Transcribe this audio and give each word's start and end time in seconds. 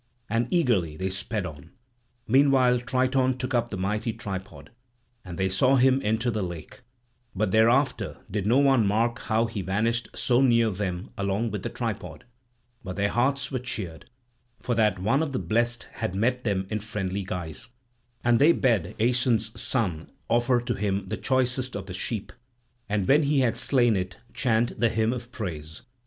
And 0.31 0.47
eagerly 0.51 0.97
they 0.97 1.11
sped 1.11 1.45
on; 1.45 1.73
meanwhile 2.27 2.79
Triton 2.79 3.37
took 3.37 3.53
up 3.53 3.69
the 3.69 3.77
mighty 3.77 4.11
tripod, 4.11 4.71
and 5.23 5.37
they 5.37 5.47
saw 5.47 5.75
him 5.75 6.01
enter 6.03 6.31
the 6.31 6.41
lake; 6.41 6.81
but 7.35 7.51
thereafter 7.51 8.17
did 8.31 8.47
no 8.47 8.57
one 8.57 8.87
mark 8.87 9.19
how 9.19 9.45
he 9.45 9.61
vanished 9.61 10.09
so 10.15 10.41
near 10.41 10.71
them 10.71 11.11
along 11.19 11.51
with 11.51 11.61
the 11.61 11.69
tripod. 11.69 12.23
But 12.83 12.95
their 12.95 13.09
hearts 13.11 13.51
were 13.51 13.59
cheered, 13.59 14.09
for 14.59 14.73
that 14.73 14.97
one 14.97 15.21
of 15.21 15.33
the 15.33 15.37
blessed 15.37 15.87
had 15.91 16.15
met 16.15 16.45
them 16.45 16.65
in 16.71 16.79
friendly 16.79 17.23
guise. 17.23 17.67
And 18.23 18.39
they 18.39 18.53
bade 18.53 18.95
Aeson's 18.99 19.61
son 19.61 20.07
offer 20.29 20.59
to 20.61 20.73
him 20.73 21.09
the 21.09 21.15
choicest 21.17 21.75
of 21.75 21.85
the 21.85 21.93
sheep 21.93 22.33
and 22.89 23.07
when 23.07 23.21
he 23.21 23.41
had 23.41 23.55
slain 23.55 23.95
it 23.95 24.17
chant 24.33 24.79
the 24.79 24.89
hymn 24.89 25.13
of 25.13 25.31
praise. 25.31 25.83